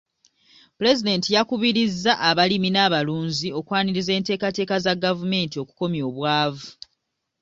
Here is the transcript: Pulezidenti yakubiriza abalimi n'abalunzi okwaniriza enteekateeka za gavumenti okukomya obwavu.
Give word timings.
Pulezidenti 0.77 1.29
yakubiriza 1.35 2.11
abalimi 2.29 2.69
n'abalunzi 2.71 3.47
okwaniriza 3.59 4.11
enteekateeka 4.17 4.75
za 4.85 4.93
gavumenti 5.03 5.55
okukomya 5.63 6.01
obwavu. 6.09 6.69